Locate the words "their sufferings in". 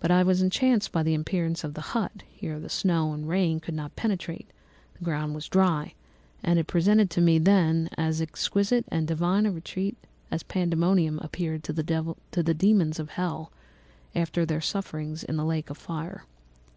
14.44-15.36